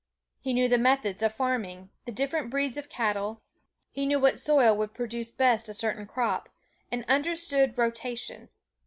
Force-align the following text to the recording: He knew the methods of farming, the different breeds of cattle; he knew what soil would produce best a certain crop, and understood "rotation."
He 0.39 0.55
knew 0.55 0.67
the 0.67 0.79
methods 0.79 1.21
of 1.21 1.31
farming, 1.31 1.91
the 2.05 2.11
different 2.11 2.49
breeds 2.49 2.75
of 2.75 2.89
cattle; 2.89 3.43
he 3.91 4.07
knew 4.07 4.19
what 4.19 4.39
soil 4.39 4.75
would 4.75 4.95
produce 4.95 5.29
best 5.29 5.69
a 5.69 5.75
certain 5.75 6.07
crop, 6.07 6.49
and 6.91 7.05
understood 7.07 7.77
"rotation." 7.77 8.49